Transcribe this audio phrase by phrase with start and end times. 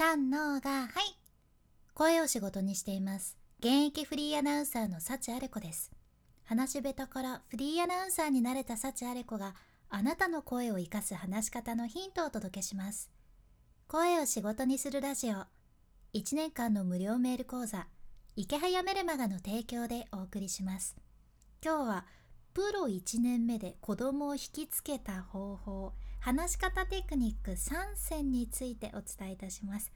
[0.00, 1.14] 三のがはい。
[1.92, 3.36] 声を仕事にしています。
[3.58, 5.90] 現役フリーアナウンサーの幸あれ子です。
[6.42, 9.54] 話し下手からフリーアナウンサーになれた幸あれ子が
[9.90, 13.10] あなたの声を生かす話し方のヒントをお届けします。
[13.88, 15.34] 声を仕事にするラジオ。
[16.14, 17.86] 1年間の無料メール講座。
[18.36, 20.96] 池早メルマガの提供でお送りします。
[21.62, 22.06] 今日は
[22.54, 25.92] プロ1年目で子供を引きつけた方法。
[26.20, 29.90] 話し方テクニック3選についてお伝えいたします。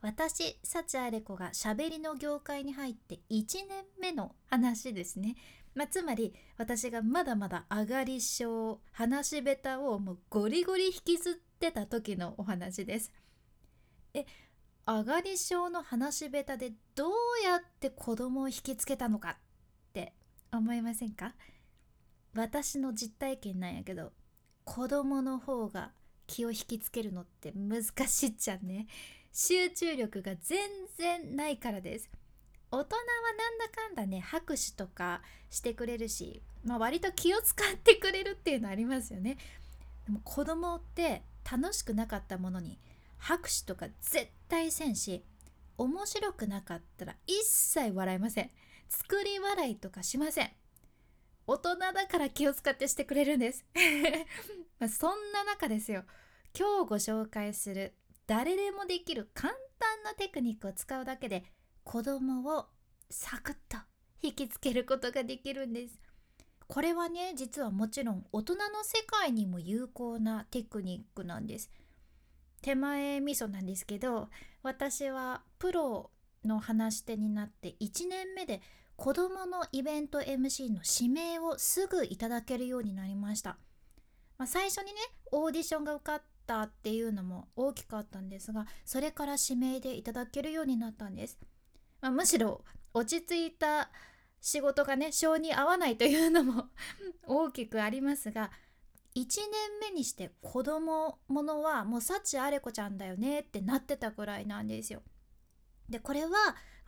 [0.00, 5.34] 私幸あれ子がしゃべりの業界に入って1年目の話ですね、
[5.74, 13.12] まあ、つまり私がまだまだ上がり症話し下手をもうゴリゴリ引きずってた時のお話です。
[14.14, 14.26] え
[14.86, 17.10] 上がり症の話し下手でどう
[17.44, 19.36] やって子供を引きつけたのかっ
[19.92, 20.14] て
[20.52, 21.34] 思いませんか？
[22.34, 24.12] 私の実体験なんやけど
[24.68, 25.92] 子供の方が
[26.26, 28.86] 気を引きつけるのって難しいじゃんね。
[29.32, 30.58] 集中力が全
[30.98, 32.10] 然ないからです。
[32.70, 33.02] 大人は
[33.38, 39.38] なんだかんだね拍手とかしてくれるし、まあ、割と気を使ってくれるっていうのありますよね。
[40.06, 42.78] でも子供って楽しくなかったものに
[43.16, 45.24] 拍手とか絶対せんし
[45.78, 48.50] 面白くなかったら一切笑いません。
[48.90, 50.50] 作り笑いとかしません。
[51.50, 53.64] 大人だから気を使ってしてくれるんです。
[54.78, 56.04] まあそんな中ですよ。
[56.54, 57.94] 今日ご紹介する
[58.26, 61.44] 誰でもできる簡単なテクニックを使うだけで
[61.84, 62.68] 子供を
[63.08, 63.78] サクッと
[64.20, 65.98] 引きつけることができるんです。
[66.66, 71.70] これはね実はもちろん大人の世界にも有効なテクニックなんです。
[72.60, 74.28] 手前味噌なんですけど
[74.62, 76.10] 私はプロ
[76.44, 78.60] の話し手になって1年目で
[78.98, 83.56] 子どものイベント MC の指名をすぐいただけるようになりました、
[84.38, 84.98] まあ、最初にね
[85.30, 91.38] オーディションが受かったっていうのも大きかったんですがそれから指名でいただけるようになったんです、
[92.00, 93.88] まあ、むしろ落ち着いた
[94.40, 96.64] 仕事がね性に合わないというのも
[97.24, 98.50] 大きくありますが
[99.14, 99.20] 1
[99.80, 105.02] 年目にして子供ものはもう幸あれ子ちゃんだよねってなってたくらいなんですよ。
[105.88, 106.30] でこれは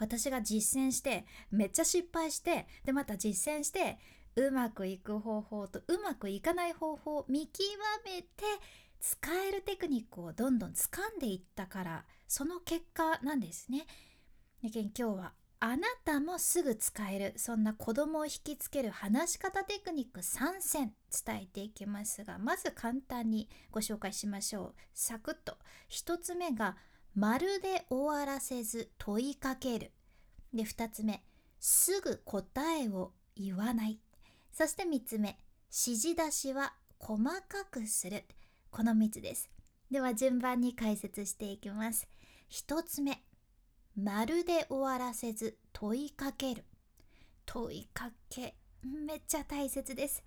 [0.00, 3.98] 私が実践してめっちゃ失敗してでまた実践して
[4.34, 7.62] うまくいく方法とうまくいかない方法を見極
[8.04, 8.28] めて
[8.98, 9.18] 使
[9.48, 13.86] えるテクニックをどんどん掴んでいったからその結果なんですね。
[14.62, 20.94] で今日はあなたもすぐ使えるそんな子供を引きつける話し方テクニック3選
[21.24, 25.58] 伝えていきますがまず簡単にご紹介しましょうサクッと
[25.90, 26.76] 1つ目が
[27.14, 29.92] 「まるで終わらせず問いかける。
[30.54, 31.22] で、2つ目、
[31.58, 33.98] すぐ答えを言わない。
[34.52, 35.38] そして3つ目、
[35.70, 38.24] 指示出しは細かくする。
[38.70, 39.50] この3つです。
[39.90, 42.08] では順番に解説していきます。
[42.50, 43.22] 1つ目、
[43.96, 46.64] まるで終わらせず問いかける。
[47.44, 50.22] 問いかけ、めっちゃ大切です。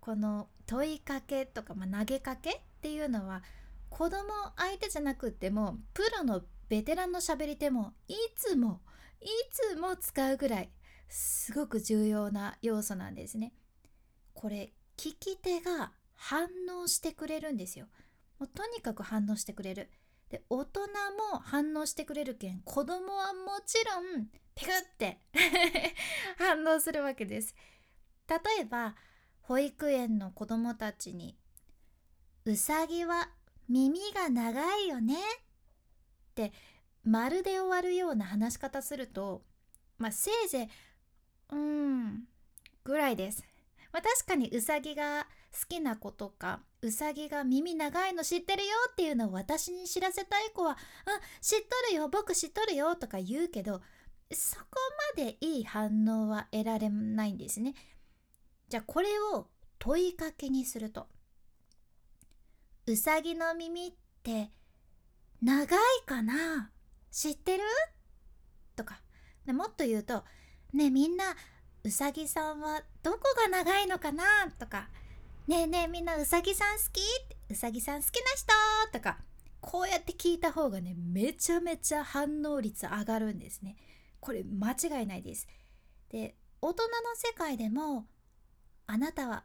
[0.00, 3.42] この問いかけとか、まあ、投げかけっていうのは
[3.90, 4.22] 子供
[4.56, 8.80] 相手じゃなくってもプロのベテランのしゃべり手もいつも
[9.20, 10.70] いつも使うぐらい
[11.08, 13.52] すごく重要な要素なんですね。
[14.32, 16.48] これ聞き手が反
[16.80, 17.86] 応してくれるんですよ。
[18.38, 19.90] もうとにかく反応してくれる。
[20.30, 20.80] で大人
[21.32, 25.18] も反応してくれるけん子供はもちろんピクって
[26.38, 27.54] 反応するわけです。
[28.28, 28.94] 例えば
[29.40, 31.36] 保育園の子供たちに
[32.46, 33.28] 「うさぎは
[33.70, 36.52] 耳が長いよねって
[37.04, 39.42] まるで終わるような話し方すると
[39.96, 42.24] まあせいぜいうん
[42.84, 43.44] ぐらいです。
[43.92, 50.76] まあ、確かにうさぎが好きな子とかうさぎが耳長いの知ってるよっていうのを私に知らせたい子は
[51.06, 53.82] 「うん知っとるよ僕知っとるよ」とか言うけど
[54.32, 54.64] そこ
[55.16, 57.74] までいい反応は得られないんですね。
[58.68, 59.48] じゃあこれを
[59.80, 61.08] 問いかけにすると
[62.90, 63.92] うさぎの耳っ
[64.24, 64.50] て
[65.40, 66.72] 長いかな？
[67.12, 67.62] 知ってる？
[68.74, 69.00] とか。
[69.46, 70.24] もっと言うと
[70.72, 71.36] ねえみんな
[71.84, 74.24] うさぎさんはどこが長いのかな？
[74.58, 74.88] とか。
[75.46, 77.00] ねえねえみんなうさぎさん好き？
[77.48, 78.26] うさぎさん好きな
[78.90, 78.98] 人？
[78.98, 79.18] とか。
[79.60, 83.76] こうやって聞いた方がねめちゃめちゃ反応率上がるんですね。
[84.18, 85.46] これ間違いないです。
[86.08, 88.06] で大人の世界でも
[88.88, 89.44] あなたは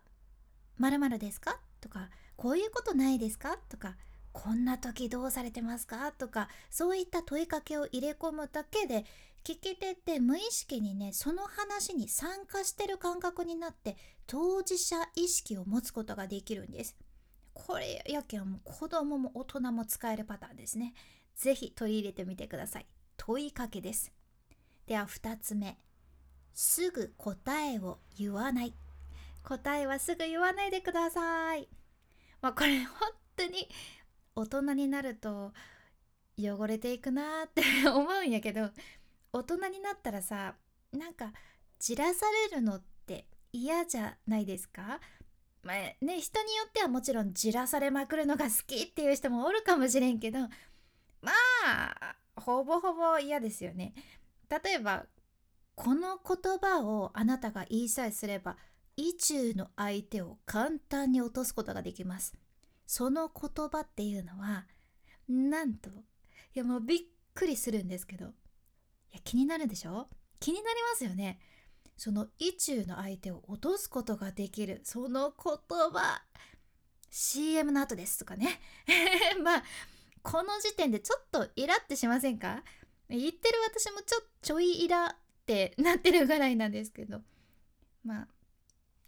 [0.80, 1.60] 〇〇ですか？
[1.80, 2.10] とか。
[2.36, 3.58] こういうことないですか？
[3.70, 3.96] とか
[4.32, 6.12] こんな時どうされてますか？
[6.12, 9.06] とかそういった問いかけを入れ込むだけで
[9.44, 13.96] 聞き手って無意識にねその話に参加してる感覚になって
[14.28, 16.96] 当事者意識を持つことができるんです。
[17.54, 20.94] これやけんも子供も大人も使えるパターンですね。
[21.36, 22.86] ぜひ取り入れてみてください。
[23.18, 24.12] 問いかけです。
[24.88, 25.78] では2つ目。
[26.54, 28.74] すぐ答えを言わない。
[29.44, 31.70] 答えはすぐ言わないでください。
[32.46, 33.68] まあこれ本当に
[34.36, 35.52] 大人になると
[36.38, 38.70] 汚れていくなーって 思うんやけど
[39.34, 40.54] 大人になったらさ
[40.92, 41.34] なんか
[41.80, 45.00] じらされるのって嫌じゃないですか？
[45.64, 45.76] まあ
[46.06, 50.42] ね人によってはもちろんじらされまくるのが好きっていう人もおるかもしれんけど
[51.22, 51.32] ま
[51.66, 53.96] あほぼほぼ嫌ですよね。
[54.64, 55.08] 例えば
[55.74, 58.56] この言葉をあなたが言いさえすれば
[58.98, 62.34] 意中の相手を簡単に落とすことができます。
[62.86, 64.66] その言葉っていうのは
[65.28, 65.94] なんとい
[66.54, 67.00] やもうびっ
[67.34, 68.30] くりするんですけどい
[69.14, 70.08] や気になるでしょ？
[70.40, 71.40] 気になりますよね。
[71.98, 76.22] その意中の相手を落とすことができるその言葉
[77.10, 78.60] CM の後ですとかね
[79.42, 79.64] まあ
[80.22, 82.64] この時点でちょっとイラってしませんか？
[83.10, 85.16] 言ってる私もちょちょいイラっ
[85.46, 87.22] てなってるぐらいなんですけど
[88.04, 88.28] まあ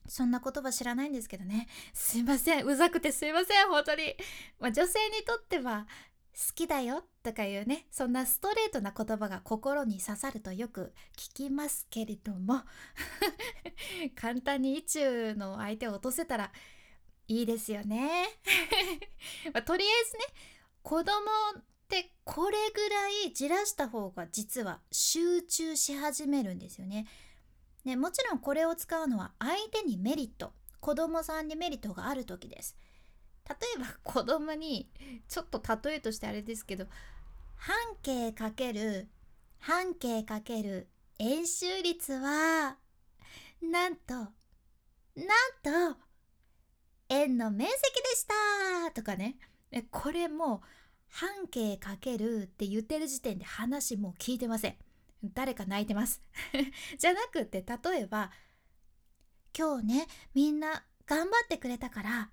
[0.07, 1.67] そんな言葉知らないんですけどね。
[1.93, 2.65] すいません。
[2.65, 3.67] うざくてすいません。
[3.67, 4.15] 本当に、
[4.59, 5.87] まあ、女性にとっては
[6.33, 7.87] 好きだよとかいうね。
[7.91, 12.61] そんなストレートな言葉が心に刺さるとよく聞きますけれども。
[14.15, 16.51] 簡単に意中の相手を落とせたら
[17.27, 18.27] いいですよね。
[19.53, 20.19] まあ、とりあえずね
[20.83, 21.11] 子供
[21.57, 27.07] ってこれぐらいじらした方が実は集中し始めるんですよね。
[27.85, 32.77] ねもちろんこれを使うのは相手にメリット子供さんにメリットがある時です。
[33.47, 34.89] 例えば 子供に
[35.27, 36.87] ちょっと例えとしてあれですけど
[37.55, 39.07] 半径かける
[39.59, 40.87] 半径かける
[41.19, 42.77] 円周率は
[43.61, 44.33] なんとなん
[45.95, 45.99] と
[47.09, 48.27] 円の面積でし
[48.85, 49.37] たとかね
[49.91, 50.61] これも
[51.09, 54.75] 半径かけるって言ってる時点で話もう聞いてません
[55.23, 56.21] 誰か泣いてます。
[56.97, 58.31] じゃなくて例えば
[59.57, 62.31] 今日ねみんな頑張ってくれたから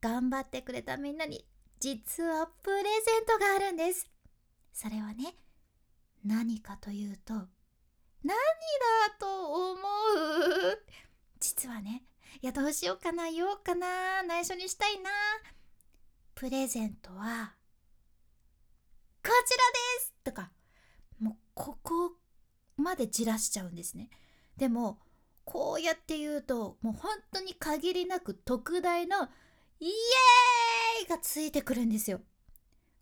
[0.00, 1.46] 頑張ってくれたみんなに
[1.78, 4.10] 実はプレゼントがあるんです。
[4.72, 5.36] それはね
[6.24, 7.48] 何かというと何
[8.28, 8.36] だ
[9.18, 10.86] と思う？
[11.40, 12.04] 実はね
[12.40, 15.10] いやどうしようかな言おうかな内緒にしたいな。
[16.34, 17.54] プレゼントは
[19.24, 19.44] こちらで
[20.00, 20.12] す！
[20.24, 20.50] とか
[21.54, 22.12] ここ
[22.76, 24.08] までじらしちゃうんですね
[24.56, 24.98] でも
[25.44, 29.28] こうやって言うともう本当に限りなく特大の
[29.80, 32.20] イエーイがついてくるんですよ。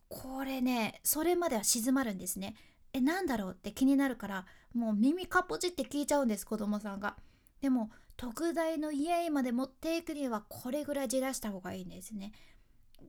[0.09, 2.55] これねそれまでは静まるんですね。
[2.93, 7.17] えなんだろうって気になるからもう耳かっぽじって聞いちゃうんです子供さんが。
[7.61, 12.33] でも特大のイエーイまで持っていくにはこれぐらいじらした方がいいんですね。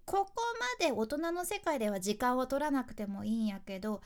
[0.05, 0.33] ここ
[0.79, 4.01] まで大人の世界では時間を取らなくてもいいんやけど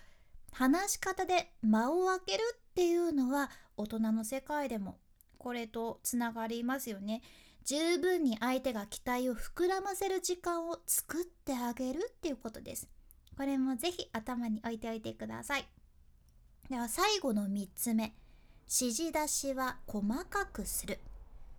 [0.57, 4.97] 話し方で間を空けるっていうのは大人の世界でも
[5.37, 7.21] これとつながりますよね。
[7.65, 12.87] 十分に相手が期待を膨らませる時間を作ってあげるっていうことです。
[13.35, 15.67] これもぜひ頭に置いておいてください。
[16.69, 18.15] では最後の3つ目。
[18.67, 20.99] 指示出しは細かくする。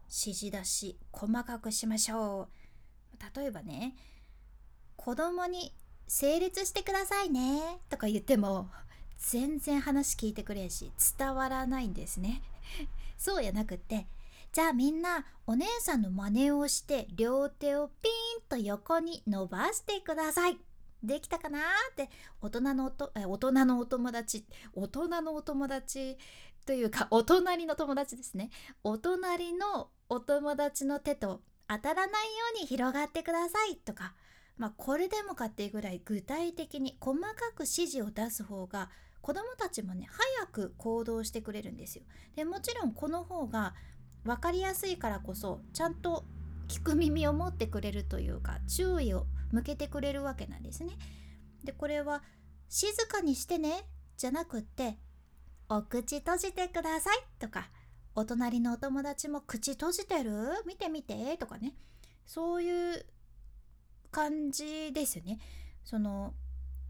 [0.05, 2.49] 指示出し細かくしましょ
[3.13, 3.39] う。
[3.39, 3.95] 例えばね、
[4.97, 5.75] 子供に
[6.09, 8.71] 整列してくださいねとか言っても
[9.19, 12.43] 全然話聞いてくれんし伝わらないんですね。
[13.19, 14.07] そうやなくって
[14.53, 20.59] じゃあみんなお姉さんの真似をして両手をピーンと横に伸ばしてください。
[21.03, 21.61] できたかな
[21.93, 22.09] って
[22.41, 24.45] 大人のおえ大人のお友達
[24.75, 26.17] 大人のお友達
[26.65, 28.51] というかお隣の友達ですね
[28.83, 34.15] お隣のお友達の手と当たらないように広がってくださいとか
[34.57, 40.09] まあこれでもかっていうぐらい具体的に細かく指示を出す方が子どもたちもね
[40.39, 42.05] 早く行動してくれるんですよ。
[42.35, 43.75] でもちろんこの方が
[44.25, 46.25] 分かりやすいからこそちゃんと
[46.69, 50.93] 聞く耳を持ってくれるというか注意を向けてくれるわけなんですね。
[51.65, 52.23] でこれは
[52.69, 54.99] 「静かにしてね」じゃなくって
[55.69, 57.71] 「お口閉じてください」とか
[58.15, 60.33] 「お隣のお友達も口閉じてる？
[60.67, 61.75] 見てみて」とかね
[62.25, 63.07] そういう
[64.11, 65.39] 感じですよね。
[65.85, 66.35] その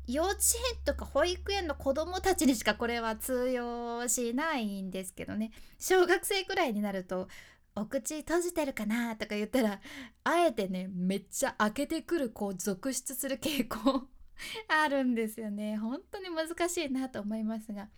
[0.06, 0.38] 幼稚
[0.74, 5.50] 園とか保育園の子どもたちにしかこれは通用しないんですけどね。
[5.78, 7.28] 小学生くらいになると
[7.74, 9.80] 「お口閉じてるかな?」とか言ったら
[10.24, 14.08] あえてねめっちゃ開けてくる子を続出する傾向
[14.68, 15.76] あるんですよね。
[15.78, 17.88] 本当に難しいなと思いますが。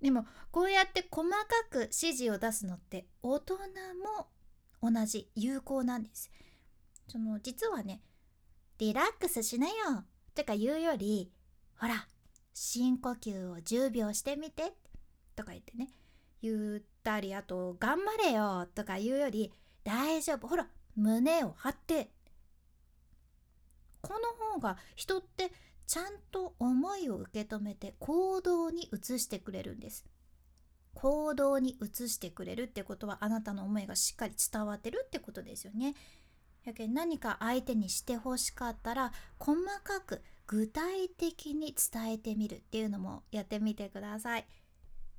[0.00, 1.38] でもこうやって細か
[1.70, 3.56] く指示を出すのって大人
[4.02, 4.28] も
[4.82, 6.30] 同じ有効なんです。
[7.06, 8.02] その実はね
[8.78, 9.74] リラックスしなよ
[10.34, 11.30] とか言うより
[11.82, 12.06] ほら
[12.54, 14.72] 深呼吸を10秒してみて
[15.34, 15.88] とか言ってね。
[16.40, 22.10] 言ったりあと頑張れよとか言うより大丈夫ほら胸を張って
[24.00, 25.50] この方が人って
[25.88, 30.06] ちゃんと思いを受け止めて行動に移してくれるんです。
[30.94, 35.94] 行動に移してくれるってことはあなたの思いがしっかり伝わってるってことですよね。
[36.64, 44.46] やけ何か相手にしてほしかったら細かく具体的に伝えてみるっていうのもやってみてください。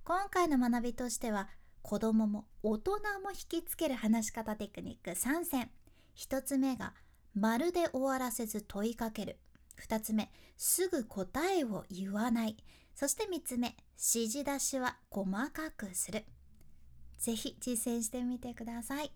[0.03, 1.49] 今回の学びとしては
[1.81, 2.91] 子供も大人
[3.23, 5.69] も引きつける話し方テクニック3選。
[6.17, 6.93] 1つ目が
[7.33, 9.37] まるで終わらせず問いかける。
[9.87, 12.57] 2つ目すぐ答えを言わない。
[12.95, 16.25] そして3つ目指示出しは細かくする。
[17.17, 19.11] ぜひ実践してみてください。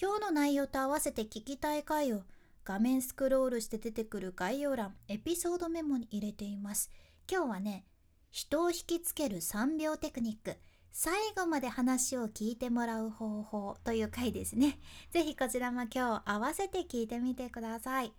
[0.00, 2.22] 今日の内容と合わせて聞きたい回を
[2.64, 6.92] 画面スクロールして出てくる概要欄エピソードメモに入れています。
[7.28, 7.84] 今日はね
[8.30, 10.56] 人を引きつける3秒テクニック。
[10.92, 14.78] 最後まで話を聞いてもらう方法という回ですね。
[15.10, 18.12] ぜひこちらも今日合わせて聞いてみてください。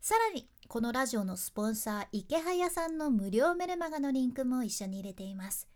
[0.00, 5.66] さらにこのラジオのスポンサーイケハヤさんの無料メルマガのリンクも一緒に入れています。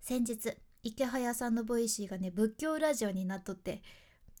[0.00, 3.80] 先日イケハヤさんの Voicy がね仏教ラジオになっとって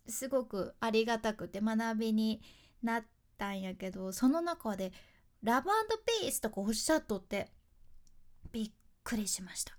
[0.08, 2.40] すごくありがたくて学びに
[2.82, 3.04] なっ
[3.36, 4.92] たんやけどその中で
[5.42, 5.68] ラブ
[6.20, 7.48] ピースとかおっしゃっとって
[8.52, 8.70] びっ
[9.04, 9.78] くりしました。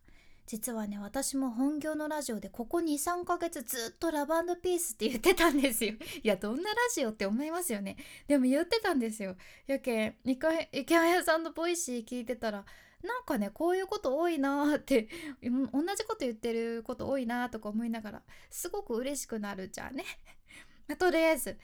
[0.50, 5.94] 実はね私も本業のラジオでここ2、3ヶ月ずっとラブピースって言ってたんですよ。
[6.24, 7.98] いやどんなラジオって思いますよね。
[8.28, 9.36] でも言ってたんですよ。
[9.68, 12.66] やけんイケハヤさんの Voicy 聞いてたら
[13.03, 15.08] なんかねこういうこと多いなって
[15.41, 20.06] 同じこと言ってること多いなとか思いながらすごく嬉しくなるじゃんね。
[20.98, 21.58] とりあえず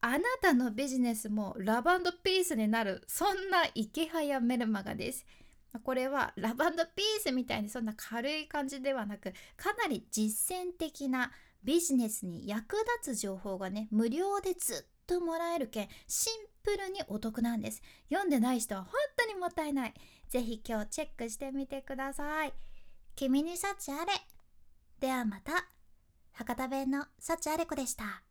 [0.00, 1.90] あなたのビジネスもラブ
[2.22, 5.26] ピースになるそんなイケハヤメルマガです。
[5.82, 11.30] これはラブピースみたいにそんな軽い感じではなくかなり実践的な
[11.62, 17.82] ビジネスに役立つ情報がね無料でずっともらえるけんシンプルにお得なんです。
[18.10, 19.94] 読んでない人は本当にもったいない。
[20.28, 22.52] ぜひ今日チェックしてみてください。
[23.16, 24.12] 君に幸あれ。
[25.00, 25.52] ではまた。
[26.32, 28.22] 博多弁の幸あれ子でした。